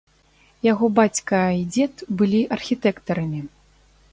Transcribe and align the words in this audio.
Яго 0.71 0.85
бацька 0.99 1.41
і 1.57 1.61
дзед 1.75 1.93
былі 2.23 2.41
архітэктарамі. 2.57 3.45